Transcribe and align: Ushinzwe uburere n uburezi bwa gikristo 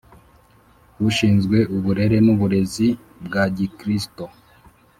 Ushinzwe 1.07 1.57
uburere 1.75 2.17
n 2.25 2.27
uburezi 2.33 2.87
bwa 3.25 3.43
gikristo 3.55 4.23